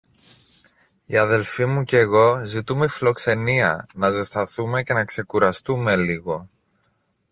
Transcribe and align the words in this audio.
Η 1.05 1.17
αδελφή 1.17 1.65
μου 1.65 1.83
κι 1.83 1.95
εγώ 1.95 2.41
ζητούμε 2.45 2.87
φιλοξενία, 2.87 3.87
να 3.93 4.09
ζεσταθούμε 4.09 4.83
και 4.83 4.93
να 4.93 5.05
ξεκουραστούμε 5.05 5.95
λίγο. 5.95 6.49